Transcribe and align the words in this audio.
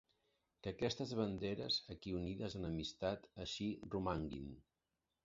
Que 0.61 0.71
aquestes 0.75 1.11
banderes 1.19 1.77
aquí 1.95 2.13
unides 2.21 2.55
en 2.61 2.65
amistat, 2.71 3.29
així 3.45 3.69
romanguin. 3.97 4.49